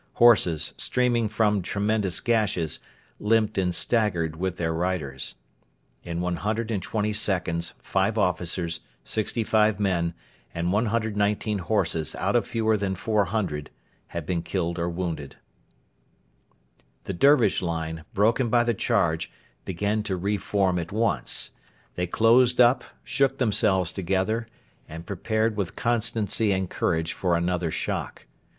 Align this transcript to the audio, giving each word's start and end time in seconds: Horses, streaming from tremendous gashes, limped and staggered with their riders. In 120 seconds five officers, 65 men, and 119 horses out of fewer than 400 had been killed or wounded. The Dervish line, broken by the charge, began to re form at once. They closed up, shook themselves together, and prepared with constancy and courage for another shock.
Horses, 0.13 0.73
streaming 0.77 1.29
from 1.29 1.61
tremendous 1.61 2.19
gashes, 2.21 2.79
limped 3.19 3.59
and 3.59 3.69
staggered 3.75 4.35
with 4.35 4.57
their 4.57 4.73
riders. 4.73 5.35
In 6.03 6.21
120 6.21 7.13
seconds 7.13 7.75
five 7.83 8.17
officers, 8.17 8.79
65 9.03 9.79
men, 9.79 10.15
and 10.55 10.71
119 10.73 11.59
horses 11.59 12.15
out 12.15 12.35
of 12.35 12.47
fewer 12.47 12.75
than 12.77 12.95
400 12.95 13.69
had 14.07 14.25
been 14.25 14.41
killed 14.41 14.79
or 14.79 14.89
wounded. 14.89 15.35
The 17.03 17.13
Dervish 17.13 17.61
line, 17.61 18.03
broken 18.15 18.49
by 18.49 18.63
the 18.63 18.73
charge, 18.73 19.31
began 19.65 20.01
to 20.01 20.15
re 20.17 20.37
form 20.37 20.79
at 20.79 20.91
once. 20.91 21.51
They 21.93 22.07
closed 22.07 22.59
up, 22.59 22.83
shook 23.03 23.37
themselves 23.37 23.93
together, 23.93 24.47
and 24.89 25.05
prepared 25.05 25.55
with 25.55 25.75
constancy 25.75 26.51
and 26.53 26.67
courage 26.67 27.13
for 27.13 27.37
another 27.37 27.69
shock. 27.69 28.25